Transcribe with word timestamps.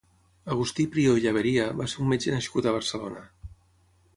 Agustí 0.53 0.85
Prió 0.95 1.13
i 1.19 1.23
Llaberia 1.25 1.67
va 1.81 1.87
ser 1.93 1.99
un 2.07 2.09
metge 2.15 2.33
nascut 2.37 2.69
a 2.71 2.75
Barcelona. 2.79 3.23